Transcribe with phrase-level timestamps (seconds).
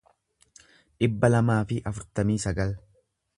[1.03, 2.75] dhibba lamaa fi afurtamii sagal